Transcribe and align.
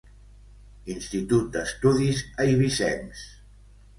Institut 0.93 1.51
d'estudis 1.57 2.23
eivissencs. 2.47 3.21